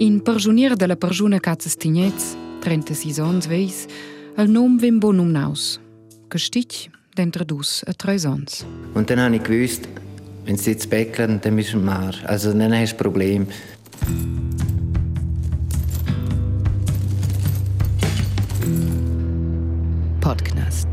[0.00, 3.88] In Perjunier de la Perjuna Katzes Tignetz, 36 ans veis,
[4.38, 5.80] el nom vim bon um naus.
[6.30, 8.64] Gestich, dentro dus a drei ans.
[8.94, 9.88] Und dann habe ich gewusst,
[10.44, 12.14] wenn sie jetzt bäckeln, dann bist du mehr.
[12.26, 13.46] Also dann hast du ein Problem.
[20.20, 20.86] Podcast.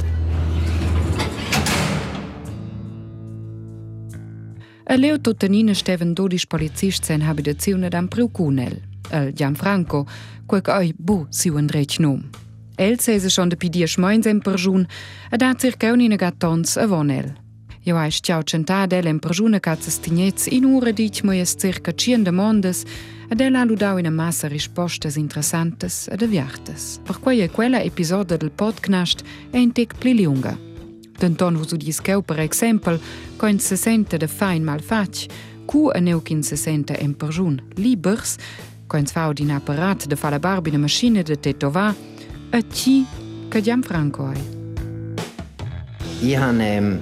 [4.97, 8.81] Leo Totanina steven 12 polizist sen habitazione d'am Priucunel,
[9.11, 10.05] el Gianfranco,
[10.45, 12.21] quel che oi bu si un rech nom.
[12.77, 14.85] El sese schon de pidia schmeins en perjun,
[15.31, 17.31] ed ha circa un ina gattons a vonel.
[17.85, 22.23] Jo ai stiau centad el en perjuna cazzas tignez in ura dic moies circa cien
[22.23, 22.83] demandes,
[23.29, 26.99] ed el ha ludau ina massa rispostas interessantes ed aviartes.
[27.05, 30.57] Per quei è quella episodio del podcast è in tec pli lunga.
[31.17, 32.99] Denton vos udis cheu per exempel,
[33.37, 35.27] coin se sente de fein mal fac,
[35.65, 38.35] cu a neukin se sente en perjun libers,
[38.87, 41.95] coin fau din apparat de falla barbi de maschine de tetova,
[42.49, 43.05] a ci
[43.49, 44.41] che diam franco ai.
[46.21, 46.99] Ich habe ähm,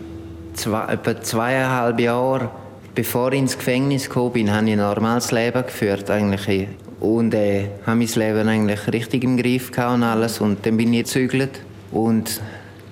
[0.54, 2.50] zwei, etwa zweieinhalb Jahre,
[2.96, 6.68] bevor ich ins Gefängnis gekommen bin, habe ich ein normales Leben geführt eigentlich.
[7.00, 10.40] Und äh, habe mein Leben eigentlich richtig im Griff gehabt und alles.
[10.40, 11.62] Und dann bin ich gezügelt
[11.92, 12.42] und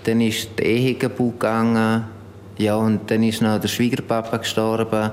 [0.03, 2.03] dann ist die Ehe kaputt gegangen.
[2.57, 5.11] Ja, und dann ist noch der Schwiegerpapa gestorben.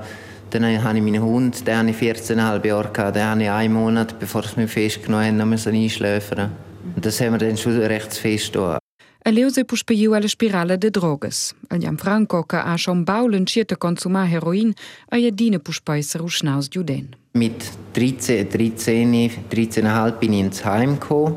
[0.51, 3.15] Dann habe ich meinen Hund, den habe ich 14,5 Jahre gehabt.
[3.15, 6.51] Den habe ich einen Monat, bevor sie mich festgenommen haben, noch einschläfern.
[6.95, 8.79] Und das haben wir dann schon recht fest getan.
[9.25, 11.53] A leu se puspeiu alla spirala de drogas.
[11.69, 14.73] El Gianfranco che ha schon baulen sciete consumar heroin,
[15.09, 17.15] a jedine puspeiser usnaus giuden.
[17.33, 17.63] Mit
[17.93, 21.35] 13, 13, 13,5 bin ich ins Heim gekommen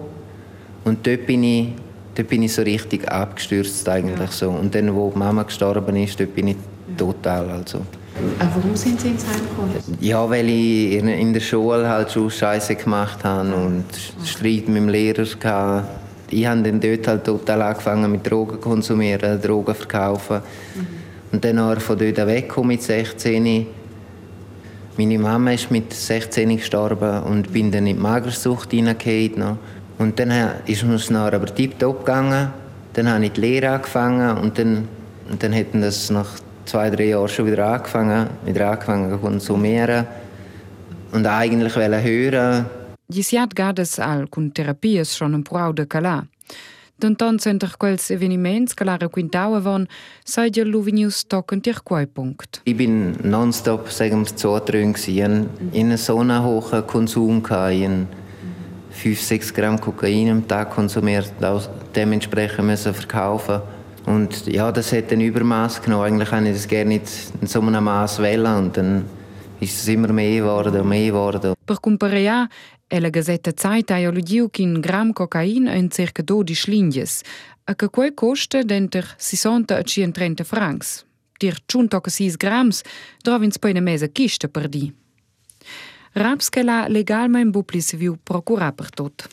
[0.85, 1.69] und dort bin ich,
[2.15, 4.51] dort bin ich so richtig abgestürzt eigentlich so.
[4.51, 6.57] Und dann, wo die Mama gestorben ist, dort bin ich
[6.97, 7.85] total also.
[8.39, 9.97] Warum sind Sie ins Heim gekommen?
[10.01, 13.85] Ja, weil ich in, der Schule halt schon Scheiße gemacht habe und
[14.25, 15.85] Streit mit dem Lehrer hatte.
[16.31, 20.41] Ich habe dann dort halt total angefangen mit Drogen zu konsumieren, Drogen verkaufen.
[21.31, 23.67] Und dann von dort weggekommen mit 16.
[24.99, 29.39] Meine Mama ist mit 16 gestorben und bin dann in die Magersucht hineingefallen.
[29.39, 29.57] noch.
[29.99, 30.31] Und dann
[30.67, 32.49] ist es nachher aber tiptop gegangen.
[32.93, 34.89] Dann habe ich die Lehre angefangen und dann,
[35.31, 36.29] und dann hätten das nach
[36.65, 40.07] zwei, drei Jahren schon wieder angefangen, wieder angefangen zu konsumieren.
[41.13, 42.67] Und eigentlich hören,
[43.13, 46.23] Gisiat gades al cun terapias schon un prou de calà.
[46.97, 49.87] Denton center quels eveniments che la requintau avon,
[50.25, 52.61] sei gel luvinius toccant ir quai punct.
[52.65, 54.33] Ich bin nonstop sagen wir.
[54.33, 57.43] Ich hatte einen so einen hohen Konsum.
[57.51, 58.07] habe
[58.93, 61.33] 5, 6 Gramm Kokain am Tag konsumiert,
[61.95, 63.61] dementsprechend müssen verkaufen.
[64.07, 66.05] Und ja, das hat ein Übermaß genommen.
[66.05, 67.07] Eigentlich habe ich das gerne nicht
[67.41, 68.57] in so einem Maß wählen.
[68.57, 69.05] Und dann
[69.61, 71.55] ist es immer mehr geworden und mehr geworden.
[71.65, 72.49] Per comparear,
[72.89, 77.23] e la Gazetta Zeit ha ludiu qu'in gram cocain en circa 12 linjes,
[77.65, 81.05] a che quei costa denter 60 a 130 francs.
[81.39, 82.83] Dir giunto che 6 grams,
[83.23, 84.93] drovins poi una mesa kista per di.
[86.13, 89.29] Raps che la legalmein buplis viu procura per tot.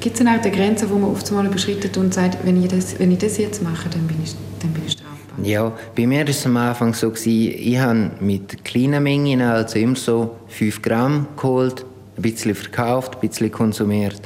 [0.00, 2.68] Gibt es eine Art der Grenze, wo man oft mal überschreitet und sagt, wenn ich
[2.68, 5.44] das, wenn ich das jetzt mache, dann bin ich, dann bin ich strafbar?
[5.44, 9.78] Ja, bei mir war es am Anfang so, gewesen, ich habe mit kleinen Mengen, also
[9.78, 11.84] immer so 5 Gramm geholt,
[12.16, 14.20] ein bisschen verkauft, ein bisschen konsumiert.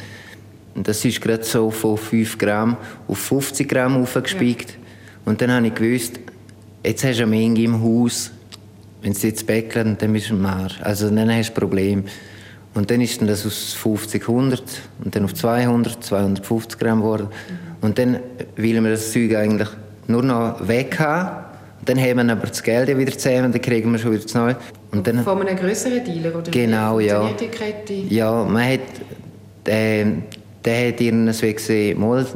[0.74, 2.76] Und das ist gerade so von 5 Gramm
[3.08, 4.76] auf 50 Gramm aufgespiegt.
[5.24, 6.20] Und dann habe ich gewusst,
[6.84, 8.30] jetzt hast du eine Menge im Haus,
[9.02, 10.68] wenn sie jetzt bäckeln, dann bist du mehr.
[10.82, 12.04] Also dann hast du ein Problem.
[12.76, 14.62] Und dann ist das aus 50, 100
[15.02, 17.28] und dann auf 200, 250 Gramm geworden.
[17.80, 18.18] Und dann
[18.56, 19.68] will man das Zeug eigentlich
[20.06, 21.44] nur noch weg haben.
[21.80, 24.34] Und dann haben wir aber das Geld wieder zusammen, dann kriegen wir schon wieder das
[24.34, 24.56] Neue.
[24.92, 26.36] Und dann, Von einem größeren Dealer?
[26.36, 27.30] Oder Genau, ja.
[27.32, 27.94] die Kette?
[27.94, 28.80] ja, man hat,
[29.64, 30.06] der,
[30.62, 32.26] der hat irgendwie gesehen, mal,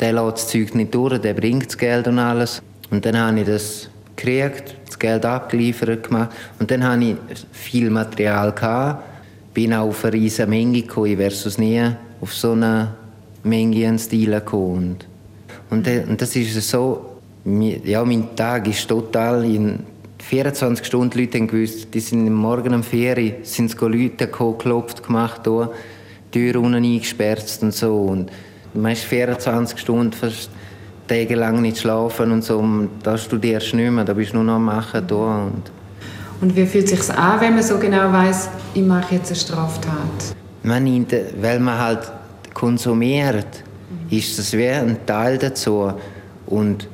[0.00, 2.60] der lässt das Zeug nicht durch, der bringt das Geld und alles.
[2.90, 6.30] Und dann habe ich das gekriegt, das Geld abgeliefert gemacht.
[6.58, 7.16] Und dann hatte ich
[7.52, 8.52] viel Material.
[8.52, 9.17] Gehabt.
[9.58, 11.82] Bin auch auf eine riesige Menge gekommen, ich wäre sonst nie
[12.20, 12.94] auf so eine
[13.42, 14.98] Menge an Stil gekommen.
[15.68, 19.80] Und, dann- und das ist so, ja, mein Tag ist total in
[20.18, 25.40] 24 Stunden Leute gewusst, die sind am Morgen 4 Uhr, sind Leute gekommen, geklopft, gemacht,
[25.42, 25.72] hier,
[26.32, 27.96] die Tür unten eingesperrt und so.
[27.96, 28.30] Und
[28.74, 30.50] man ist 24 Stunden fast
[31.08, 32.64] tagelang nicht schlafen und so.
[33.02, 35.04] Da studierst du nicht mehr, da bist du nur noch am Machen.
[35.04, 35.46] Da.
[35.46, 35.77] Und
[36.40, 39.36] Und wie fühlt es sich an, wenn man so genau weiß, ich mache jetzt eine
[39.36, 40.36] Straftat?
[40.68, 42.12] man nimmt, weil man halt
[42.54, 43.64] konsumiert,
[44.10, 45.92] ist das wie ein Teil dazu.
[46.46, 46.88] Und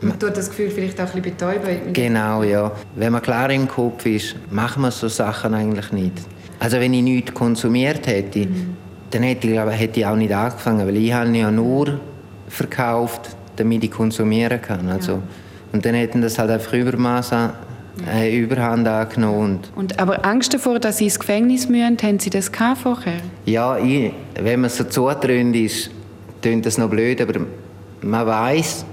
[0.00, 1.92] Man tut das Gefühl vielleicht auch ein bisschen betäuben.
[1.92, 2.72] genau, ja.
[2.96, 6.12] Wenn man klar im Kopf ist, macht man so Sachen eigentlich nicht.
[6.58, 8.76] Also wenn ich nichts konsumiert hätte, mhm.
[9.10, 12.00] dann hätte ich, glaube, hätte ich auch nicht angefangen, weil ich habe ja nur
[12.48, 14.88] verkauft, damit ich konsumieren kann.
[14.88, 15.22] Also, ja.
[15.72, 17.32] Und dann hätten das halt einfach Übermaß
[18.12, 19.60] äh, Überhand angenommen.
[19.74, 22.50] Und, und, aber Angst davor, dass Sie ins Gefängnis müssen, haben Sie das
[22.82, 23.20] vorher?
[23.46, 25.90] Ja, ich, wenn man so zutrönt ist,
[26.40, 27.40] klingt das noch blöd, aber
[28.02, 28.84] man weiß,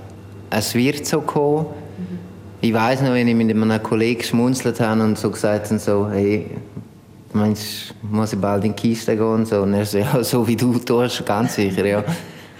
[0.50, 1.68] es wird so kommen.
[1.98, 2.20] Mhm.
[2.62, 6.10] Ich weiß noch, wenn ich mit einem Kollegen geschmunzelt habe und so gesagt habe, so,
[6.10, 6.48] hey,
[7.34, 9.62] meinst muss ich bald in die Kiste gehen und so.
[9.62, 12.04] Und er so, ja, so wie du tust, ganz sicher, ja.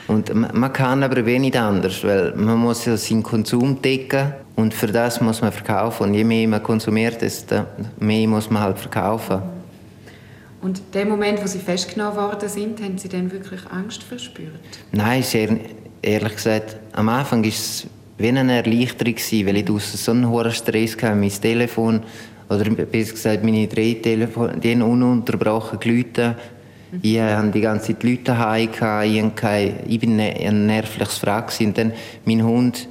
[0.08, 4.88] Und man kann aber wenig anders, weil man muss ja seinen Konsum decken und für
[4.88, 6.04] das muss man verkaufen.
[6.04, 7.64] Und je mehr man konsumiert, desto
[8.00, 9.42] mehr muss man halt verkaufen.
[10.62, 14.60] Und dem Moment, wo Sie festgenommen worden sind, haben Sie dann wirklich Angst verspürt?
[14.92, 15.58] Nein, sehr,
[16.02, 17.86] ehrlich gesagt, am Anfang war es
[18.18, 19.16] wie eine Erleichterung,
[19.46, 21.16] weil ich so einen hohen Stress hatte.
[21.16, 22.02] Mein Telefon,
[22.50, 26.36] oder besser gesagt meine drei Telefone, die haben ununterbrochen geläutet
[27.02, 28.70] ich hatte die ganze Zeit Leute daheim.
[28.72, 31.52] Ich, war ne-, ein nervliches Frag.
[31.60, 31.92] Und dann
[32.26, 32.88] mein Hund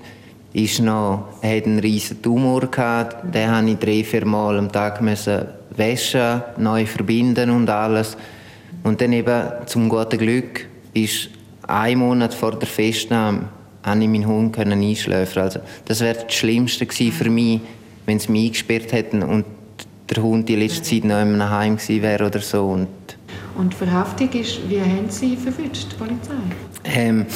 [0.56, 3.34] ist noch, hat einen riesen Tumor gehabt.
[3.34, 5.44] Den musste ich drei, vier Mal am Tag müssen
[5.76, 8.16] waschen, neu verbinden und alles.
[8.82, 11.28] Und dann eben, zum guten Glück, ist
[11.66, 13.48] ein Monat vor der Festnahme
[13.82, 15.44] konnte ich meinen Hund einschläfern.
[15.44, 17.60] Also, das wäre das Schlimmste für mich,
[18.06, 19.44] wenn sie mich eingesperrt hätten und
[20.08, 22.64] der Hund die letzte Zeit noch in Heim gewesen wäre oder so.
[22.66, 22.88] Und
[23.56, 26.34] und Verhaftung ist, wie haben Sie verwünscht, die Polizei?
[26.84, 27.26] Ähm,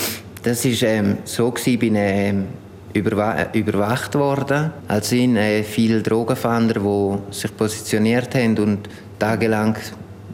[0.42, 2.44] das war ähm, so, ich bin ähm,
[2.92, 4.72] überwacht worden.
[4.88, 8.88] Also sind äh, viele Drogenfahnder, die sich positioniert haben und
[9.18, 9.76] tagelang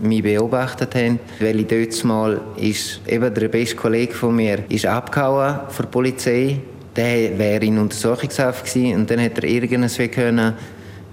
[0.00, 1.19] mich beobachtet haben.
[1.41, 5.91] Weil ich dort mal ist eben der beste Kollege von mir ist abgehauen von der
[5.91, 6.61] Polizei.
[6.94, 10.55] Der wäre in Untersuchungshaft gewesen und dann hat er irgendwas können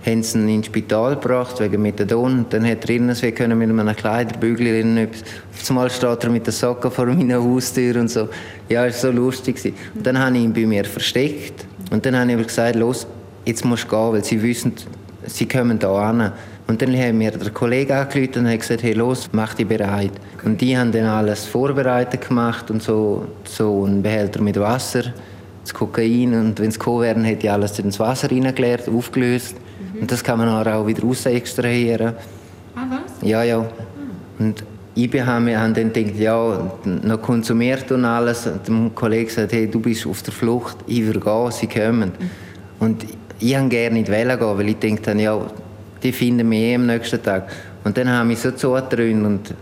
[0.05, 2.45] haben sie ihn ins Spital gebracht wegen Methadon.
[2.50, 5.23] Dann hat er irgendwie können mit einem Kleiderbügel etwas.
[5.63, 8.27] Zumal steht er mit der Socke vor meiner Haustür und so.
[8.69, 9.73] Ja, es war so lustig.
[9.95, 11.65] Und dann habe ich ihn bei mir versteckt.
[11.91, 13.07] Und dann habe ich ihm gesagt, los,
[13.45, 14.73] jetzt musst du gehen, weil sie wissen,
[15.25, 16.33] sie kommen hier an.
[16.67, 20.11] Und dann haben mir der Kollege angerufen und hat gesagt, hey, los, mach dich bereit.
[20.44, 25.03] Und die haben dann alles vorbereitet gemacht und so, so einen Behälter mit Wasser,
[25.61, 26.33] das Kokain.
[26.33, 29.56] Und wenn es gekommen wäre, hätte ich alles ins Wasser reingeleert, aufgelöst.
[30.00, 32.13] Und das kann man auch wieder raus extrahieren.
[32.75, 33.28] Ah, was?
[33.28, 33.66] Ja, ja.
[34.40, 34.63] Und
[34.95, 38.48] ich habe dann gedacht, ja, noch konsumiert und alles.
[38.48, 42.12] Und der Kollege sagt, hey, du bist auf der Flucht, ich will gehen, sie kommen.
[42.80, 43.06] Und
[43.40, 45.40] ich wollte gerne nicht gehen, weil ich dachte, ja,
[46.01, 47.50] die finden mich eh am nächsten Tag.
[47.84, 49.54] Und dann habe ich so zugetrönt und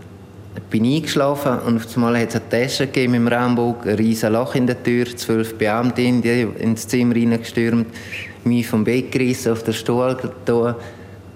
[0.70, 4.54] bin eingeschlafen und auf einmal hat es eine Tasche gegeben im Ramburg, ein riesiges Loch
[4.54, 7.86] in der Tür, zwölf Beamte ins Zimmer reingestürmt
[8.44, 10.74] mich vom Bett gerissen, auf den Stuhl getan,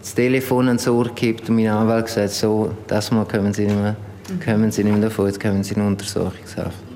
[0.01, 3.77] das Telefon ans Ohr gekippt und mein Anwalt gesagt, so, das Mal kommen Sie nicht
[3.77, 3.97] mehr,
[4.45, 6.87] kommen Sie nicht mehr davon, jetzt kommen Sie in Untersuchungshaft.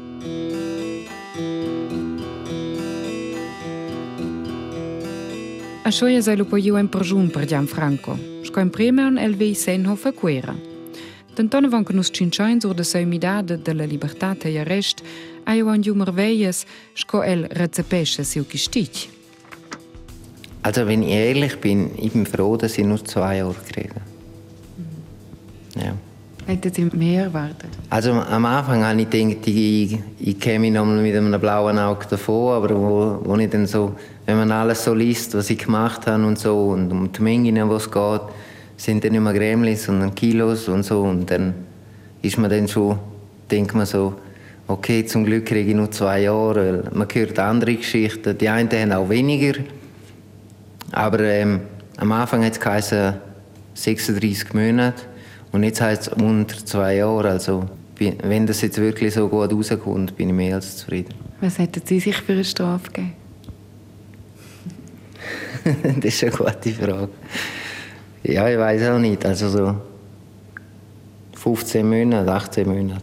[5.91, 8.17] A scioia sei lo poiu en perjun per Gianfranco.
[8.45, 10.55] Sco in prima un elvei senho fa quera.
[11.35, 15.03] Tentona van che nus cinciain sur de sei midade de la libertate e arrest,
[15.45, 16.65] ai an jumer veies,
[16.95, 19.20] sco el recepesce siu kistic.
[20.63, 23.95] Also wenn ich ehrlich bin, ich bin froh, dass ich nur zwei Jahre kriege.
[24.77, 25.83] Mhm.
[25.83, 25.93] Ja.
[26.47, 27.71] Hätten Sie mehr erwartet?
[27.91, 32.55] Also am Anfang habe ich gedacht, ich, ich käme noch mit einem blauen Auge davon,
[32.55, 33.95] aber wo, wo ich dann so,
[34.27, 37.69] wenn man alles so liest, was ich gemacht habe und so und um die Mengen,
[37.69, 38.23] wo es geht,
[38.77, 41.55] sind dann nicht mehr Grämlis, sondern Kilos und so und dann
[42.23, 42.99] ist man dann schon,
[43.51, 44.15] denkt man so,
[44.67, 48.71] okay, zum Glück kriege ich nur zwei Jahre, weil man hört andere Geschichten, die einen
[48.71, 49.61] haben auch weniger,
[50.93, 51.61] aber ähm,
[51.97, 53.15] am Anfang hat es geheißen
[53.75, 55.03] 36 Monate
[55.53, 57.31] und jetzt heißt es unter zwei Jahre.
[57.31, 57.67] Also
[57.99, 61.15] wenn das jetzt wirklich so gut rauskommt, bin ich mehr als zufrieden.
[61.41, 63.13] Was hätten Sie sich für eine Strafe gegeben?
[66.01, 67.09] das ist eine gute Frage.
[68.23, 69.25] Ja, ich weiß auch nicht.
[69.25, 69.77] Also so
[71.35, 73.03] 15 Monate, 18 Monate.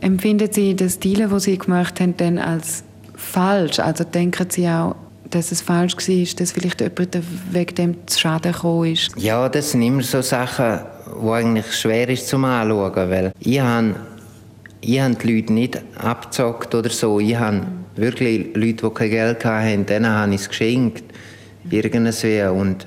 [0.00, 2.82] Empfinden Sie das Deal, das Sie gemacht haben, denn als
[3.14, 3.78] falsch?
[3.78, 4.96] Also denken Sie auch,
[5.32, 7.18] dass es falsch war, dass vielleicht jemand
[7.50, 9.10] wegen dem zu Schaden gekommen ist?
[9.16, 10.80] Ja, das sind immer so Sachen,
[11.22, 13.96] die eigentlich schwer ist zum Anschauen, weil ich habe,
[14.80, 17.18] ich habe die Leute nicht abgezockt oder so.
[17.20, 17.62] Ich habe
[17.96, 21.04] wirklich Leute, die kein Geld hatten, denen habe ich es geschenkt.
[21.70, 22.42] Irgendwie.
[22.42, 22.86] Und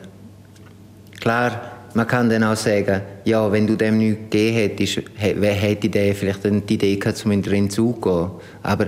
[1.20, 6.14] klar, man kann dann auch sagen, ja, wenn du dem nichts gegeben hättest, hätte der
[6.14, 8.30] vielleicht die Idee gehabt, um in den Zug zu gehen.
[8.64, 8.88] Aber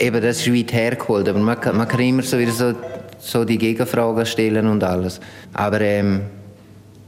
[0.00, 2.74] eben, das ist weit hergeholt, aber man, man kann immer so wieder so,
[3.18, 5.20] so die Gegenfragen stellen und alles.
[5.52, 6.22] Aber ähm,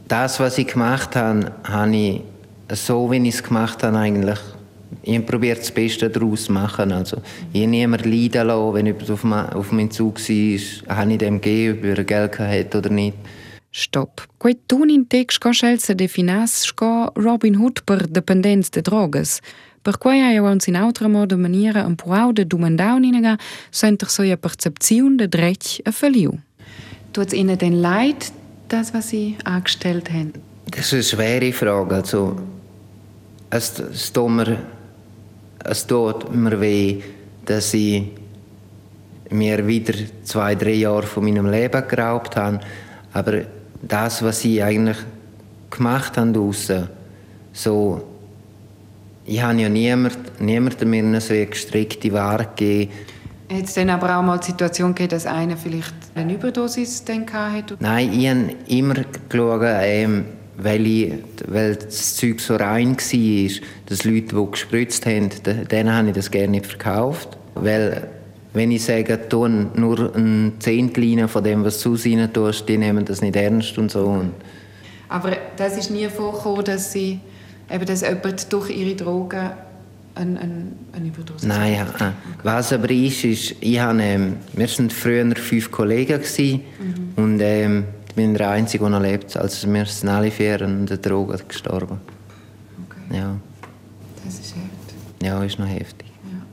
[0.09, 2.21] das, was ich gemacht habe, habe ich
[2.73, 4.39] so, wie ich es gemacht habe, eigentlich
[5.03, 6.93] ich habe probiert, das Beste daraus zu machen.
[6.93, 7.19] Also,
[7.53, 11.19] ich habe niemanden leiden lassen, wenn jemand auf, mein, auf meinem Zug war, habe ich
[11.19, 13.17] dem gegeben, ob er Geld hatte oder nicht.
[13.75, 14.29] Stop.
[14.39, 19.41] Quei tun in text sco scelse definas sco Robin Hood per dependents de drogas.
[19.83, 23.37] Per quei hai uns in altra modo maniera po' de domandau ninaga,
[23.71, 26.39] senter so ja Perzeption de drech a verliu.
[27.13, 28.33] Tut es Ihnen denn leid,
[28.69, 30.33] das, was Sie angestellt haben?
[30.71, 31.97] Das ist eine schwere Frage.
[31.97, 32.37] Also,
[33.51, 34.57] es, es, tut mir,
[35.65, 37.03] es tut mir weh,
[37.45, 38.05] dass ich
[39.31, 42.61] mir wieder zwei, drei Jahre von meinem Leben geraubt habe.
[43.13, 43.43] Aber
[43.83, 44.99] das, was ich eigentlich
[45.71, 46.89] gemacht habe draussen,
[47.53, 48.12] so,
[49.25, 52.93] ich habe ja niemand, niemandem mir eine so gestrickte Ware gegeben.
[53.53, 57.77] Hat es dann aber auch mal die Situation gegeben, dass einer vielleicht eine Überdosis hatte?
[57.81, 58.95] Nein, ich habe immer
[59.29, 60.25] geschaut, ähm,
[60.57, 61.13] weil, ich,
[61.49, 65.31] weil das Zeug so rein war, dass Leute, die gespritzt haben,
[65.71, 67.37] denen habe ich das gerne nicht verkauft.
[67.55, 68.09] Weil
[68.55, 73.05] wenn ich sage, tu nur ein Zehntel von dem, was du rein tust, die nehmen
[73.05, 74.25] das nicht ernst und so.
[75.09, 77.21] Aber das ist nie vorgekommen, dass, sie,
[77.71, 79.51] eben, dass jemand durch ihre Drogen
[80.15, 81.87] eine, eine, eine Überdosis Nein, ja.
[81.89, 82.11] Okay.
[82.43, 87.23] was aber ist, ist ich habe, ähm, wir waren früher fünf Kollegen gewesen, mhm.
[87.23, 89.37] und ähm, ich bin der Einzige, der noch lebt.
[89.39, 91.99] Also wir sind alle vier an der Droge gestorben.
[92.87, 93.19] Okay.
[93.19, 93.37] Ja.
[94.23, 94.97] Das ist heftig.
[95.23, 96.13] Ja, ist noch heftig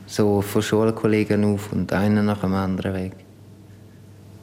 [0.09, 3.13] so von Schulkollegen auf und einer nach dem anderen weg.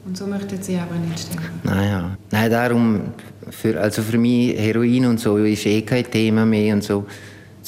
[0.07, 1.59] Und so möchten Sie aber nicht sterben?
[1.63, 2.17] Nein, ja.
[2.31, 3.01] Nein, darum,
[3.49, 7.05] für, also für mich Heroin und so ist eh kein Thema mehr und so.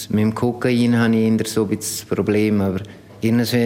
[0.08, 2.80] Mit dem Kokain habe ich eher so ein bisschen das Problem, aber
[3.20, 3.66] irgendwie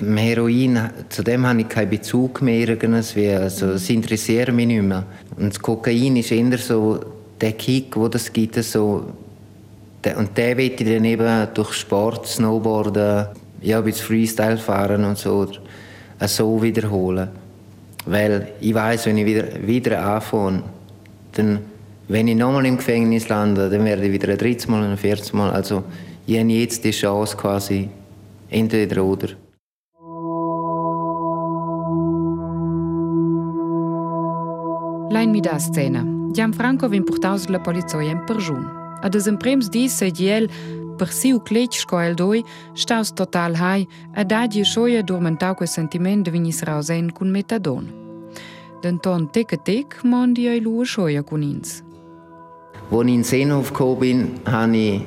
[0.00, 0.80] im Heroin,
[1.10, 3.32] zu dem habe ich keinen Bezug mehr irgendwie.
[3.32, 5.04] Also es interessiert mich nicht mehr.
[5.36, 6.98] Und das Kokain ist eher so
[7.38, 9.12] der Kick, wo das gibt, so
[10.16, 13.26] und der will ich dann eben durch Sport, Snowboarden,
[13.60, 15.48] ja, ein bisschen Freestyle fahren und so,
[16.20, 17.28] so wiederholen.
[18.06, 20.62] Weil ich weiß, wenn ich wieder, wieder anfange,
[21.32, 21.58] dann,
[22.08, 25.32] wenn ich nochmal im Gefängnis lande, dann werde ich wieder ein drittes Mal ein viertes
[25.32, 25.50] Mal.
[25.50, 25.82] Also
[26.26, 27.88] ich habe jetzt die Chance quasi,
[28.48, 29.28] entweder oder.
[35.10, 36.04] Lein mi da scena.
[36.32, 38.66] Gianfranco vin portaus la polizia in perjun.
[39.02, 42.42] Ad esemprems dis se giel Per siu cletg sco el doi,
[42.74, 47.86] staus total hai, a dagi schoia dormentau quel sentiment de vinis rausen cun metadon.
[48.82, 51.82] Denton tec a tec mondi ai lua schoia cun ins.
[52.90, 55.02] Wo ich in Seenhof gekommen bin, habe ich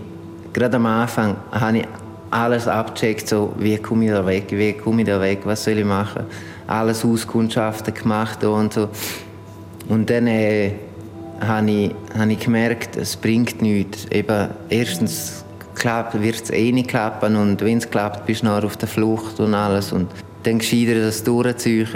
[0.53, 1.87] gerade am Anfang habe ich
[2.31, 5.77] alles abgecheckt, so, wie komme ich da weg, wie komme ich da weg, was soll
[5.77, 6.25] ich machen.
[6.67, 8.89] Alles Auskundschaften gemacht und so.
[9.87, 10.73] Und dann äh,
[11.41, 14.05] habe, ich, habe ich gemerkt, es bringt nichts.
[14.11, 15.43] Eben, erstens
[15.79, 18.87] klappt, wird es eh nicht klappen und wenn es klappt, bist du noch auf der
[18.87, 19.91] Flucht und alles.
[19.91, 20.11] Und
[20.43, 21.87] dann gescheiter das durchziehen,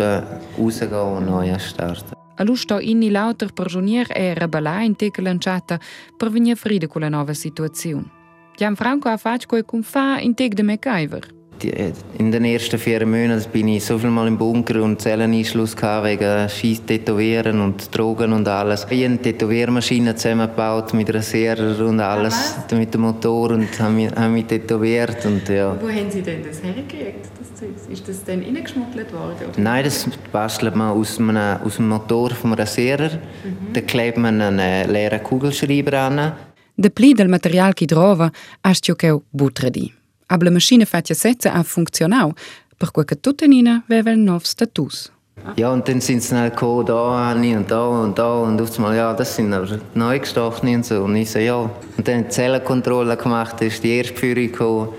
[0.58, 2.14] rausgehen und neu starten.
[2.36, 5.80] Allo sto inni lauter prigionier e rebellà in teca lanciata
[6.18, 8.10] per venire frida con la nuova situazione.
[8.56, 11.43] Gianfranco ha fatto quel con fa in tec de MacGyver.
[11.64, 16.50] In den ersten vier Monaten bin ich so viel Mal im Bunker und Zelleneinschluss wegen
[16.50, 18.86] Scheiß Tätowieren und Drogen und alles.
[18.90, 23.94] Ich habe eine Tätowiermaschine zusammengebaut mit Rasierer und alles, ah, mit dem Motor und habe
[23.94, 25.26] mich, habe mich tätowiert.
[25.26, 25.76] Und, ja.
[25.82, 27.70] Wo haben Sie denn das hergekriegt, das Zeug?
[27.92, 29.36] Ist das dann reingeschmuggelt worden?
[29.50, 29.62] Oder?
[29.62, 33.10] Nein, das bastelt man aus, einem, aus dem Motor vom Rasierer.
[33.10, 33.74] Mhm.
[33.74, 36.34] Da klebt man einen leeren Kugelschreiber an.
[36.76, 38.32] Der pli del material che trova,
[38.64, 40.03] hast du butredi.
[40.34, 42.34] Aber la maschina fatja setze ha funzionau,
[42.78, 45.12] per cui che tutte nina vevel nov status.
[45.56, 48.76] Ja, und dann sind sie schnell gekommen, da eine und da und da und auf
[48.78, 51.04] einmal, ja, das sind aber neu gestochene und so.
[51.04, 51.70] Und ich so, ja.
[51.98, 54.90] Und dann die Zellenkontrolle gemacht, dann ist die erste Führung gekommen,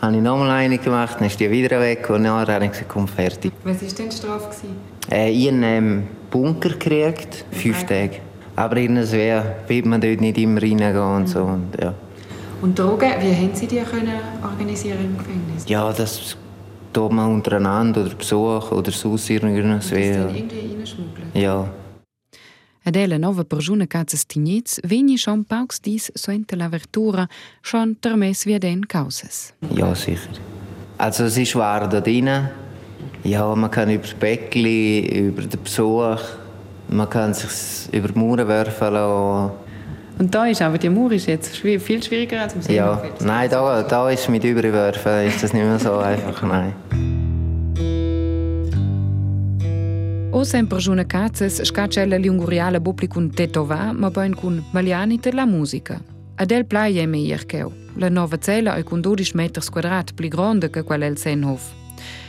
[0.00, 2.88] habe ich nochmal eine gemacht, dann ist die wieder weg und dann habe ich gesagt,
[2.88, 3.52] komm, fertig.
[3.62, 4.48] Was war denn die Strafe?
[5.10, 8.08] Äh, ich habe einen Bunker gekriegt, fünf okay.
[8.08, 8.22] Tage.
[8.56, 11.42] Aber irgendwie will man dort nicht immer reingehen und so.
[11.42, 11.94] Und, ja.
[12.62, 15.64] Und Drogen, wie haben Sie die können organisieren im Gefängnis?
[15.66, 16.36] Ja, das
[16.92, 19.90] tut man untereinander oder Besuch oder sonst irgendwas.
[19.90, 21.30] Und das dann irgendwie reinschmuggeln?
[21.34, 21.68] Ja.
[22.84, 27.28] Adele nova persona cazas tignets veni schon paucs dis soente la vertura
[27.62, 29.52] schon termes wie den causes.
[29.74, 30.30] Ja, sicher.
[30.96, 32.48] Also es ist wahr da drin.
[33.22, 36.20] Ja, man kann über Bäckli, über den Besuch,
[36.88, 39.52] man kann sich über die Mauern werfen lassen.
[40.20, 42.74] Und da ist aber die Mauer ist jetzt viel schwieriger als im.
[42.74, 46.74] Ja, nein, da, da ist mit Überwerfen ist das nicht mehr so einfach, nein.
[50.30, 55.46] O sempre giuna cazzes scacella linguriala bupli cun tetovà, ma ben cun maliani de la
[55.46, 55.98] musica.
[56.36, 57.72] Adel plaia me iercheu.
[57.96, 61.72] La nova cella è cun 12 metri quadrat pli grande che quella el Senhof.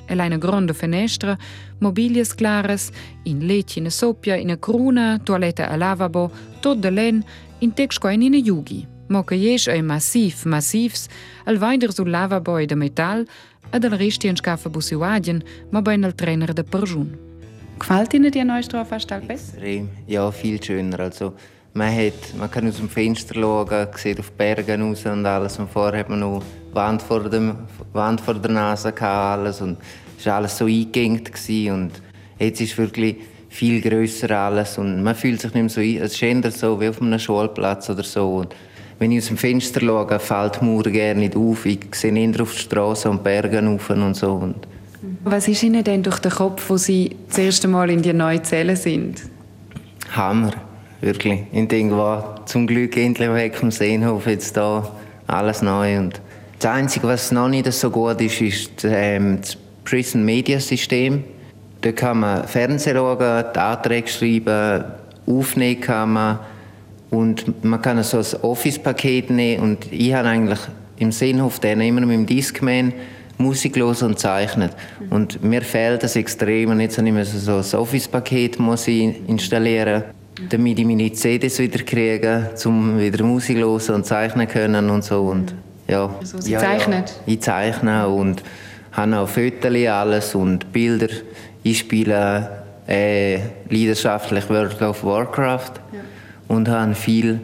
[0.07, 1.37] Ha una grande finestra,
[1.79, 2.89] mobilias claras,
[3.23, 6.31] in letti in soppia, in cruna, toiletta a lavabo,
[6.77, 7.23] de len,
[7.61, 8.87] in texcoin in yugi.
[9.07, 11.07] Mo che jes è massiv, massivs,
[11.45, 13.25] al weider sul lavabo e de metal,
[13.69, 17.17] ad al resti in scaffa busiuadien, ma ben al trainer de Perjun.
[17.77, 19.57] Gefällt Ihnen die neue Strafanstalt besser?
[19.57, 19.89] Extrem.
[20.07, 20.99] Ja, viel schöner.
[20.99, 21.33] Also,
[21.73, 25.59] man, hat, man kann aus dem Fenster schauen, sieht auf die Berge raus und alles.
[25.59, 27.55] Und vorher hat man noch Wand vor, dem,
[27.93, 29.61] Wand vor der Nase gehabt, alles.
[29.61, 29.77] Und
[30.17, 31.23] es war alles so eingegangen.
[31.73, 31.91] Und
[32.39, 33.17] jetzt ist wirklich
[33.51, 34.77] viel grösser alles.
[34.77, 35.97] Und man fühlt sich nicht mehr so ein.
[35.97, 38.37] Es ist eher so wie auf einem Schulplatz oder so.
[38.37, 38.55] Und
[38.97, 41.65] wenn ich aus dem Fenster schaue, fällt die Mauer gerne nicht auf.
[41.65, 44.33] Ich sehe eher auf die Straße und Berge rauf und so.
[44.33, 44.67] Und
[45.25, 48.41] Was ist Ihnen denn durch den Kopf, wo Sie das erste Mal in die neue
[48.41, 49.21] Zelle sind?
[50.15, 50.53] Hammer,
[51.01, 51.41] wirklich.
[51.51, 54.89] Ich denke, wow, zum Glück endlich weg vom Seenhof, jetzt da
[55.27, 55.97] alles neu.
[55.97, 56.21] Und
[56.59, 61.23] das Einzige, was noch nicht so gut ist, ist ähm, das Prison Media System.
[61.81, 64.83] Da kann man Fernsehen schauen, Anträge schreiben,
[65.25, 66.39] aufnehmen kann man
[67.09, 70.59] und man kann so ein Office-Paket nehmen und ich habe eigentlich
[70.97, 72.93] im Seenhof dann immer mit dem Discman
[73.41, 74.71] Musik los und zeichnet.
[75.09, 76.69] Und mir fehlt das extrem.
[76.69, 78.57] Und jetzt habe ich so ein Office-Paket
[79.27, 80.03] installieren,
[80.49, 85.21] damit ich meine CDs wieder kriege, um wieder Musik los und zeichnen können und so.
[85.23, 85.53] Und,
[85.87, 86.09] ja.
[86.19, 87.03] Also, Sie ja, zeichnen?
[87.05, 87.33] Ja.
[87.33, 88.43] Ich zeichne und
[88.91, 91.09] habe auch Fotos alles und Bilder.
[91.63, 92.49] Ich spiele
[92.87, 93.39] äh,
[93.69, 95.99] leidenschaftlich World of Warcraft Ja.
[96.47, 97.39] und habe viel,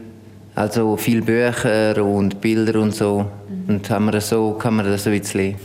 [0.56, 3.26] also viel Bücher und Bilder und so.
[3.68, 5.56] Und haben wir so kann man das ein bisschen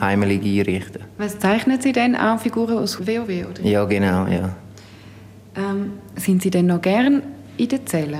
[0.00, 1.02] heimelig einrichten.
[1.18, 3.28] Was zeichnen Sie denn auch Figuren aus WoW?
[3.28, 3.62] Oder?
[3.62, 4.54] Ja, genau, ja.
[5.56, 7.22] Ähm, sind Sie denn noch gern
[7.56, 8.18] in der Zelle?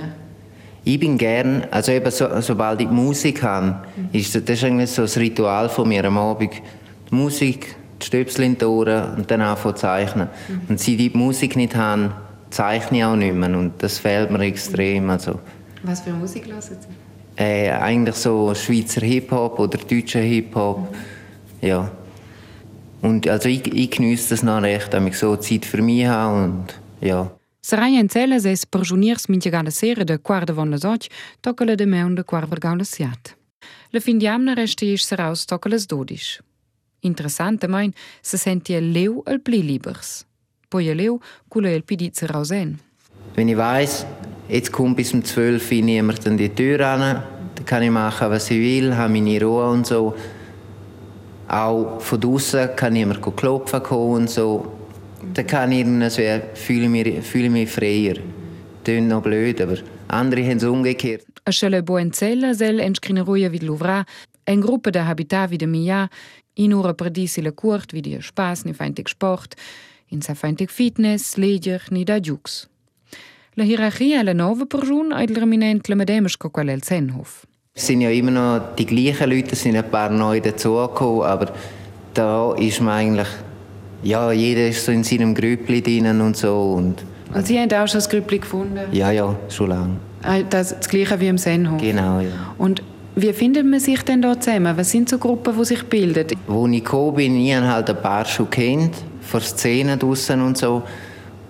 [0.85, 3.77] Ich bin gern, also eben so, sobald ich Musik habe,
[4.13, 6.53] ist das, das ist eigentlich so ein Ritual von mir am Abend.
[7.11, 10.29] Die Musik, die Stöpsel in die Ohren und dann anfangen zu zeichnen.
[10.69, 12.13] Und seit ich die Musik nicht habe,
[12.51, 15.11] zeichne ich auch nicht mehr und das fehlt mir extrem.
[15.11, 15.41] Also,
[15.83, 16.77] Was für Musik hören Sie?
[17.37, 20.95] äh, eigentlich so Schweizer Hip-Hop oder deutscher Hip-Hop,
[21.61, 21.91] ja.
[23.03, 26.45] Und also ich, ich genieße das noch recht, dass ich so Zeit für mich habe
[26.45, 27.31] und ja.
[27.61, 31.07] Sarai en cella ses perjuniers mintia gala sera de quarta von las och,
[31.41, 33.37] tocca la de meun de quar vergau la siat.
[33.91, 36.43] La fin diamna resta isch saraus tocca las dodisch.
[37.05, 38.39] Interessante mein, se
[38.69, 40.25] el leu al pli libers.
[40.71, 42.81] Poi el leu, cula el pidit saraus en.
[43.35, 44.07] Wenn ich weiss,
[44.49, 47.23] jetzt kommt bis um 12 Uhr niemand an die Tür an,
[47.55, 50.15] dann kann ich machen, was ich will, habe meine Ruhe und so.
[51.49, 54.73] Auch von draußen kann niemand klopfen kommen und so.
[55.35, 58.15] Dann kann ich irgendwie, fühle ich mich, fühle ich mich freier.
[58.83, 59.77] Tönt noch blöd, aber
[60.09, 61.27] andere haben es umgekehrt.
[61.47, 64.05] A schele bo en cella sel en scrineroia vid luvra,
[64.45, 66.09] en gruppa de habitat vid de mia,
[66.55, 69.55] in ora per disi la curt vid ihr spas ni feintig sport,
[70.11, 72.69] in sa feintig fitness, leder ni da giux.
[73.57, 77.45] La hierarchia la nova persoon ait reminent la medemes co qual el Zenhof.
[77.77, 81.53] Es sind ja immer noch die gleichen Leute, es sind ein paar neu dazugekommen, aber
[82.15, 83.29] da ist man eigentlich,
[84.05, 87.89] ja, jeder ist so in seinem Grüppli drin und so und Und Sie haben auch
[87.89, 88.79] schon das Grüppli gefunden?
[88.93, 89.97] ja, ja, schon lange.
[90.23, 91.81] Ah, Das, das Gleiche wie im Senhof?
[91.81, 92.55] Genau, ja.
[92.59, 92.81] Und
[93.17, 94.77] wie findet man sich denn da zusammen?
[94.77, 96.27] Was sind so Gruppen, die sich bilden?
[96.47, 100.59] Wo ich gekommen bin, ich habe halt ein paar schon kennt, von Szenen draussen und
[100.59, 100.83] so.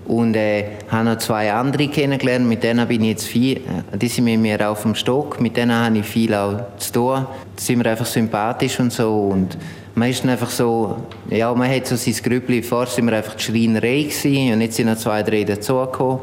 [0.07, 4.09] Und äh, habe noch zwei andere kennengelernt, mit denen bin ich jetzt viel, äh, die
[4.09, 7.27] sind mit mir auf dem Stock, mit denen habe ich viel auch zu tun.
[7.57, 9.31] Da sind wir einfach sympathisch und so.
[9.33, 9.57] Und
[9.95, 10.97] man ist einfach so,
[11.31, 14.77] ja, man hat so sein Grüppli, vorher sind wir einfach die Schreinerei gewesen, und jetzt
[14.77, 16.19] sind noch zwei, drei dazugekommen.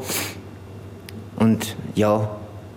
[1.36, 2.30] Und ja,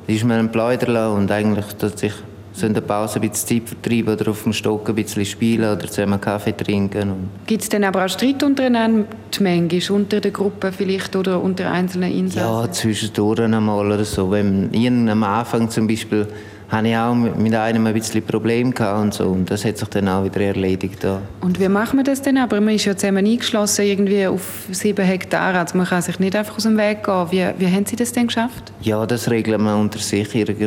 [0.07, 2.13] ist man ein Pläuderl und eigentlich tut sich
[2.55, 5.69] so in der Pause ein bisschen Zeit vertreiben oder auf dem Stock ein bisschen spielen
[5.71, 7.29] oder zusammen Kaffee trinken.
[7.45, 9.05] Gibt es denn aber auch Streit untereinander,
[9.41, 12.73] manchmal unter der Gruppe vielleicht oder unter einzelnen ja, Insassen?
[12.73, 14.31] zwischendurch einmal oder so.
[14.31, 16.27] Wenn ich am Anfang zum Beispiel
[16.69, 19.87] hatte ich auch mit einem ein bisschen Probleme gehabt und so und das hat sich
[19.89, 21.03] dann auch wieder erledigt.
[21.03, 21.21] Ja.
[21.41, 22.59] Und wie macht man das denn aber?
[22.61, 26.57] Man ist ja zusammen eingeschlossen irgendwie auf sieben Hektar, also man kann sich nicht einfach
[26.57, 27.27] aus dem Weg gehen.
[27.31, 28.71] Wie, wie haben Sie das denn geschafft?
[28.81, 30.65] ja, das regelt man unter sich irgendwie.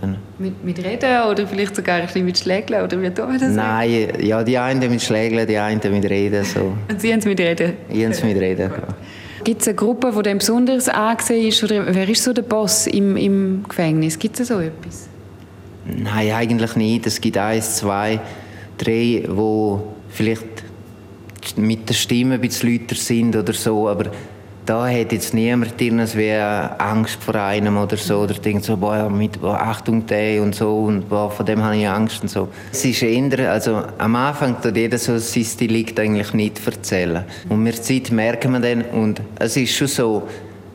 [0.00, 3.38] Dann Mit, mit Reden oder vielleicht sogar ein bisschen mit Schlägeln oder wie tun wir
[3.38, 3.50] das?
[3.54, 6.44] Nein, ja, die einen mit Schlägeln, die einen mit Reden.
[6.44, 6.74] So.
[6.88, 7.74] Und Sie haben es mit Reden?
[7.88, 8.70] Ich habe es mit Reden.
[8.70, 8.88] Ja.
[9.44, 11.62] Gibt es eine Gruppe, die dem besonders angesehen ist?
[11.62, 14.18] Oder wer ist so der Boss im, im Gefängnis?
[14.18, 15.08] Gibt es so etwas?
[16.04, 17.06] Nein, eigentlich nicht.
[17.06, 18.20] Es gibt eins, zwei,
[18.76, 20.44] drei, wo vielleicht
[21.56, 24.10] mit der Stimme ein bisschen lauter sind oder so, aber
[24.66, 29.40] da hat jetzt niemand irgendwie Angst vor einem oder so oder denkt so, boah, mit
[29.40, 32.48] boah, Achtung der und so und boah, von dem habe ich Angst und so.
[32.70, 37.24] Es ist eher, also am Anfang tut jeder so sein Delikt eigentlich nicht erzählen.
[37.48, 40.22] Und mit der Zeit merken wir dann und es ist schon so,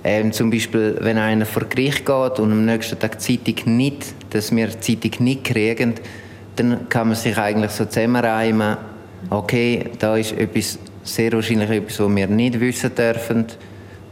[0.10, 4.13] ähm, zum Beispiel, wenn einer vor Gericht geht und am nächsten Tag die Zeitung nicht,
[4.32, 5.95] dass wir die Zeitung nicht kriegen,
[6.56, 8.78] dann kann man sich eigentlich so zusammenreimen,
[9.30, 13.45] okay, da ist etwas, sehr wahrscheinlich etwas, was wir nicht wissen dürfen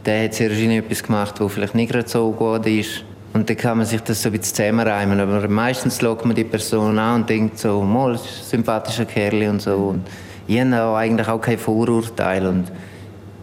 [0.08, 3.04] der hat sehr wahrscheinlich etwas gemacht, was vielleicht nicht gerade so gut ist.
[3.34, 5.20] Und dann kann man sich das so ein bisschen zusammenreimen.
[5.20, 9.48] Aber meistens schaut man die Person an und denkt so, mal, ist ein sympathischer Kerl
[9.50, 9.74] und so.
[9.74, 10.06] Und
[10.46, 12.46] ich habe eigentlich auch kein Vorurteil.
[12.46, 12.72] Und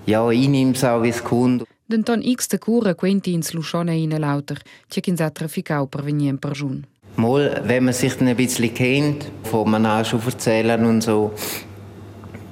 [0.07, 1.64] ja, ich nehme es auch, wie es kommt.
[1.87, 6.29] Denton X de cura quenti ins Luschone in lauter, c'è chi sa trafficau per venire
[6.29, 6.85] in Perjun.
[7.15, 11.31] Mal, wenn man sich dann ein bisschen kennt, von man auch schon erzählen und so.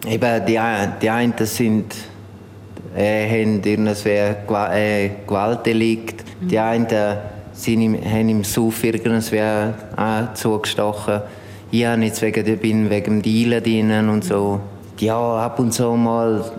[0.06, 0.60] Eben, die,
[1.02, 1.96] die einen sind
[2.96, 6.24] äh, haben irgendwas äh, Gewaltdelikt.
[6.41, 6.48] Mhm.
[6.48, 7.15] Die einen äh,
[7.54, 9.74] sind im, haben im Suff irgendwas äh,
[10.34, 11.22] zugestochen.
[11.72, 14.60] Ich habe jetzt wegen, bin wegen dem Dealen drin und so.
[15.00, 16.52] Ja, ab und zu mal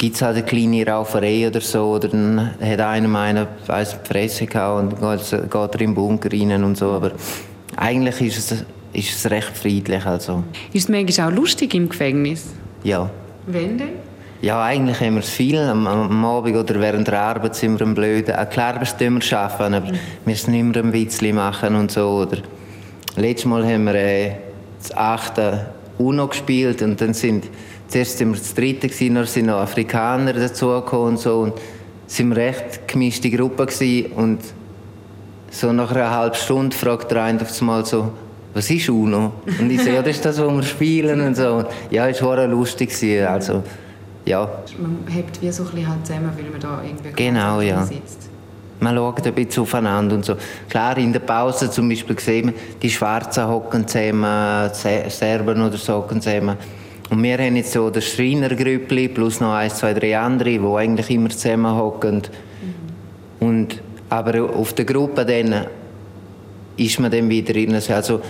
[0.00, 1.90] gibt es halt eine kleine Rauferei oder so.
[1.90, 5.94] Oder dann hat einer meinen weiss, die Fresse gehauen und geht, geht er in den
[5.94, 6.92] Bunker rein und so.
[6.92, 7.12] Aber
[7.76, 10.04] eigentlich ist es, ist es recht friedlich.
[10.06, 10.42] Also.
[10.72, 12.46] Ist es manchmal auch lustig im Gefängnis?
[12.82, 13.10] Ja.
[13.46, 13.88] Wenn denn?
[14.40, 15.58] Ja, eigentlich haben wir es viel.
[15.58, 18.34] Am, am Abend oder während der Arbeit sind wir am Blöden.
[18.48, 19.92] Klar, wir arbeiten, aber mhm.
[19.92, 22.22] wir müssen nicht mehr ein Witzli machen und so.
[22.22, 22.38] Oder
[23.16, 24.32] letztes Mal haben wir äh,
[24.80, 25.66] das achte
[25.98, 27.44] UNO gespielt und dann sind
[27.90, 31.40] zuerst sind wir das dritte gewesen, dann sind noch Afrikaner dazugekommen und so.
[31.40, 31.54] Und
[32.06, 34.12] sind wir recht gemischte Gruppe gewesen.
[34.12, 34.38] und
[35.50, 38.12] so nach einer halben Stunde fragt der eine auf einmal so,
[38.54, 39.32] was ist UNO?
[39.58, 41.64] Und ich so, ja, das ist das, was wir spielen und so.
[41.90, 43.62] Ja, es war lustig gewesen, also
[44.24, 44.48] ja.
[44.78, 47.84] Man hebt wie so ein bisschen halt zusammen, weil man da irgendwie genau, ja.
[47.84, 48.28] sitzt.
[48.78, 50.36] Man schaut ein bisschen aufeinander und so.
[50.68, 55.94] Klar, in der Pause zum Beispiel sehen wir, die Schwarzen hocken zusammen, Serben oder so
[55.94, 56.56] hocken zusammen.
[57.10, 61.10] Und wir haben jetzt so das Schreinergrüppli plus noch eins, zwei, drei andere, die eigentlich
[61.10, 62.22] immer zusammen hocken.
[63.40, 63.46] Mhm.
[63.46, 65.66] Und, aber auf der Gruppe dann
[66.76, 68.20] ist man dann wieder in also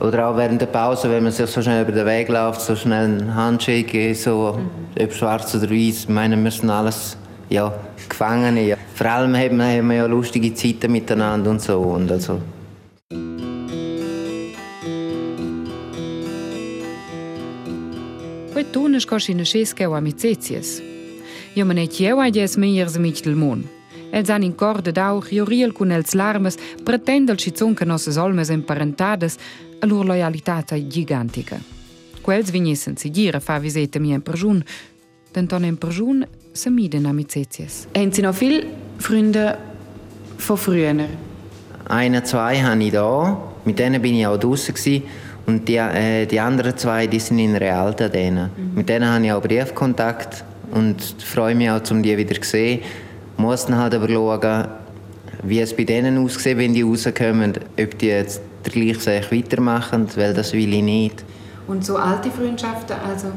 [0.00, 2.74] oder auch während der Pause, wenn man sich so schnell über den Weg läuft, so
[2.74, 5.02] schnell einen Handshake, so, mhm.
[5.02, 7.16] ob schwarz oder weiß, meinen wir sind alles
[7.48, 7.72] ja,
[8.08, 8.76] Gefangene.
[8.94, 11.78] Vor allem haben wir, haben wir ja lustige Zeiten miteinander und so.
[11.78, 12.40] Und also.
[19.34, 20.80] Ne šeske o amicetias.
[21.54, 23.64] Jo me ne tjeu a jes meiers amic del mon.
[24.12, 28.16] Els han in cor de dauch, jo riel cun els larmes, pretendel ci zunca nossas
[28.16, 29.38] olmes emparentades,
[29.80, 31.58] a loro loialitat gigantica.
[32.22, 34.62] Quels vignessen si gira fa visita mi in Perjun,
[35.34, 37.88] denton in Perjun se miden amicetias.
[37.94, 38.66] Haben Sie noch viele
[38.98, 39.58] Freunde
[40.38, 40.94] von früher?
[41.88, 43.38] Eine, zwei habe ich da.
[43.64, 45.02] Mit denen bin ich auch draußen.
[45.46, 48.08] Und die, äh, die anderen zwei, die sind in Realta.
[48.08, 48.74] Mhm.
[48.74, 52.80] Mit denen habe ich auch Briefkontakt und freue mich auch, um die wieder zu sehen.
[53.36, 54.68] Muss dann halt aber schauen,
[55.42, 60.32] wie es bei denen aussieht, wenn die rauskommen, ob die jetzt gleichen Weg weitermachen, weil
[60.32, 61.24] das will ich nicht.
[61.66, 63.28] Und so alte Freundschaften, also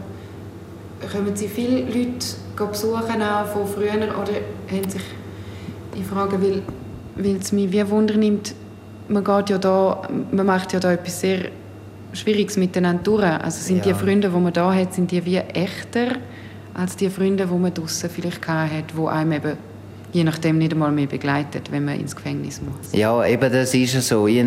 [1.11, 4.33] kommen Sie viele Leute besuchen auch von früher oder
[4.71, 5.01] haben sich,
[5.95, 6.61] ich frage, weil,
[7.15, 8.55] weil es mich wie Wunder nimmt,
[9.07, 11.49] man geht ja da, man macht ja da etwas sehr
[12.13, 13.23] Schwieriges miteinander durch.
[13.23, 13.93] Also sind ja.
[13.93, 16.17] die Freunde, die man da hat, sind die wie echter
[16.73, 19.57] als die Freunde, die man draußen vielleicht hat, die einem eben
[20.13, 22.97] je nachdem nicht einmal mehr begleitet, wenn man ins Gefängnis muss.
[22.97, 24.27] Ja, eben das ist ja so.
[24.27, 24.43] Ich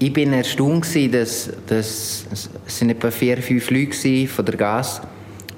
[0.00, 5.00] ich bin erstaunt, dass, dass es sind etwa vier, fünf Leute von der Gas,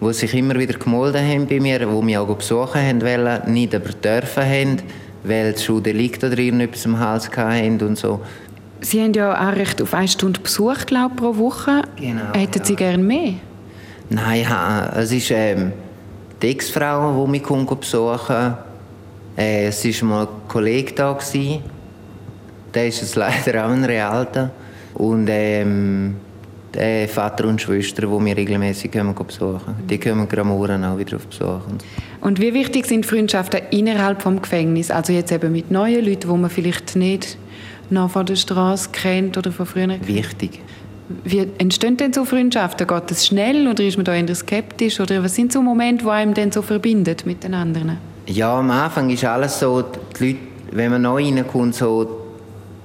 [0.01, 3.75] die sich immer wieder gemolden haben bei mir, die mich auch besuchen haben wollen, nicht
[3.75, 4.77] aber dürfen haben,
[5.25, 8.21] weil sie schon Delikt oder irgendetwas am Hals hatten und so.
[8.81, 11.83] Sie haben ja auch recht auf eine Stunde Besuch glaub, pro Woche.
[11.97, 12.33] Genau.
[12.35, 13.35] Hätten Sie gerne mehr?
[14.09, 15.73] Nein, ja, es ist ähm,
[16.41, 18.55] die Ex-Frau, die mich besuchen
[19.37, 21.13] äh, Es war mal ein Kollege da.
[21.13, 21.63] Gewesen
[22.77, 24.51] der ist jetzt leider auch ein Realter.
[24.95, 26.17] Und ähm,
[26.73, 31.61] der Vater und Schwester, die wir regelmäßig besuchen Die kommen Gramuren auch wieder auf Besuch.
[32.21, 34.91] Und wie wichtig sind Freundschaften innerhalb des Gefängnisses?
[34.91, 37.39] Also jetzt eben mit neuen Leuten, die man vielleicht nicht
[37.91, 39.89] noch von der Straße kennt oder von früher?
[40.07, 40.61] Wichtig.
[41.25, 42.87] Wie entstehen denn so Freundschaften?
[42.87, 44.99] Geht das schnell oder ist man da eher skeptisch?
[44.99, 47.99] Oder was sind so Momente, die einem denn so verbindet mit den anderen?
[48.27, 49.83] Ja, am Anfang ist alles so,
[50.19, 50.39] die Leute,
[50.73, 52.23] wenn man neu reinkommt, so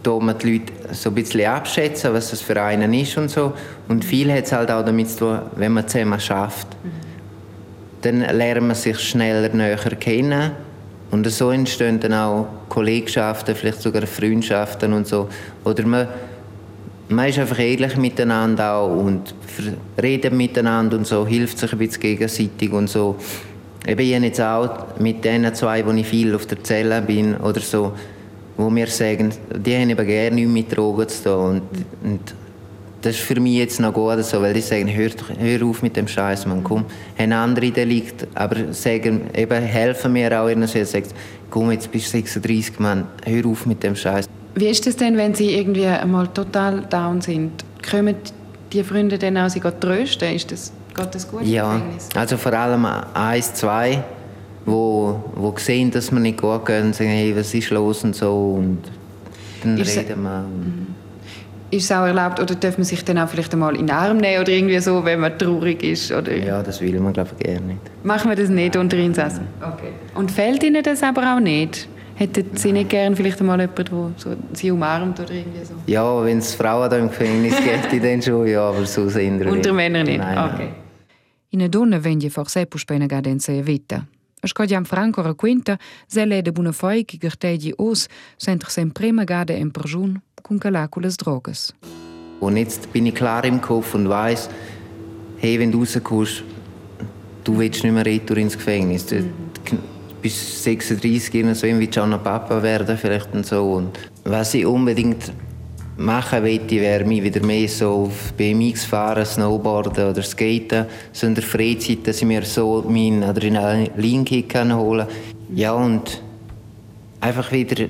[0.04, 3.54] da man die Leute so ein bisschen abschätzen, was das für einen ist und so.
[3.88, 6.68] Und viel hat es halt auch damit zu tun, wenn man zusammen schafft.
[6.84, 6.90] Mhm.
[8.02, 10.52] dann lernt man sich schneller näher kennen.
[11.12, 15.28] Und so entstehen dann auch Kollegschaften, vielleicht sogar Freundschaften und so.
[15.66, 16.08] Oder man,
[17.10, 19.36] man ist einfach ehrlich miteinander auch und
[20.02, 23.18] redet miteinander und so, hilft sich ein bisschen gegenseitig und so.
[23.86, 27.60] Ich bin jetzt auch mit den zwei, wo ich viel auf der Zelle bin oder
[27.60, 27.94] so,
[28.56, 31.62] wo mir sagen, die haben eben gerne nichts mit Drogen zu tun.
[32.04, 32.36] Und, und
[33.02, 35.10] das ist für mich jetzt noch gut, so, weil die sagen, hör,
[35.40, 36.86] hör auf mit dem Scheiß, man, komm,
[37.18, 41.08] haben andere Delikt, aber sagen, eben helfen mir auch ihnen, sagen,
[41.50, 44.28] komm, jetzt bist du 36, man, hör auf mit dem Scheiß.
[44.54, 47.64] Wie ist es denn, wenn Sie irgendwie einmal total down sind?
[47.90, 48.16] Kommen
[48.72, 50.36] die Freunde dann auch Sie trösten?
[50.36, 51.46] Ist das, geht das gut?
[51.46, 51.82] Ja,
[52.16, 54.04] also vor allem eins, zwei,
[54.66, 58.58] wo, wo sehen, dass wir nicht gut gehen sagen, hey, was ist los und so
[58.60, 58.80] und
[59.64, 60.46] dann ist reden wir.
[61.72, 64.18] Ist es auch erlaubt oder darf man sich dann auch vielleicht einmal in den Arm
[64.18, 66.12] nehmen oder irgendwie so, wenn man traurig ist?
[66.12, 66.36] Oder?
[66.36, 67.80] Ja, das will man glaube ich gerne nicht.
[68.04, 69.48] Machen wir das nicht unter Insassen?
[69.62, 69.94] Okay.
[70.14, 71.88] Und fällt Ihnen das aber auch nicht?
[72.16, 75.74] Hätten Sie nicht gerne vielleicht einmal jemanden, der so Sie umarmt oder irgendwie so?
[75.88, 77.56] Ja, wenn es Frauen da im Gefängnis
[77.90, 80.20] gibt, dann schon, ja, aber so sind wir Unter Männern nicht?
[80.20, 80.70] Nein, okay.
[81.54, 84.06] Una donna vende forse più spena gadenza e vita.
[84.48, 85.78] Sco Franco racconta,
[86.08, 91.16] se lei de buona foi che gertegli os, sentre sempre magade in perjun, con calaculas
[91.16, 91.74] drogas.
[92.40, 94.50] Und jetzt bin ich klar im Kopf und weiß,
[95.38, 96.44] hey, wenn du rauskommst,
[97.44, 99.06] du willst nicht mehr retour ins Gefängnis.
[99.06, 99.52] Du, mhm.
[100.22, 103.74] bis 36 so wie Gianna Papa werden vielleicht und so.
[103.74, 105.32] Und was ich unbedingt
[106.02, 110.86] machen möchte, wäre mich wieder mehr so auf BMX fahren, Snowboarden oder Skaten.
[111.12, 115.08] So in der Freizeit, dass ich mir so meinen Adrenalinkick holen kann.
[115.56, 116.22] Ja, und
[117.20, 117.88] einfach wieder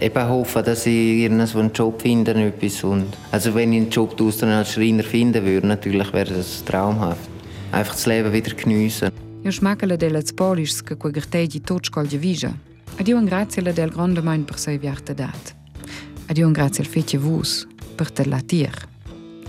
[0.00, 2.32] eben hoffen, dass ich irgendwo einen Job finde.
[2.34, 2.84] Etwas.
[2.84, 7.28] Und also wenn ich einen Job als Schreiner finden würde, natürlich wäre das traumhaft.
[7.72, 9.10] Einfach das Leben wieder geniessen.
[9.44, 12.50] Io smaccala delle spolis che quei gerteggi tot scoglie vija.
[12.96, 15.63] Adio un grazie del grande mein per sei viarte dat.
[16.28, 18.72] adiun grazie al fece vus per te latir.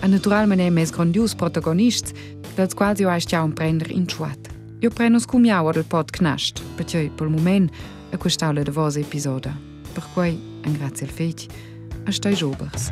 [0.02, 2.14] A naturalmene mes grandius protagonist,
[2.56, 4.52] dat quasi o aștia un prender in ciuat.
[4.80, 7.72] Jo prenus cum iau del pot knasht, percioi pol moment
[8.14, 9.56] a questaule de vos episoda.
[9.94, 11.48] Per cui, an grazie al fece,
[12.06, 12.92] a stai jobers.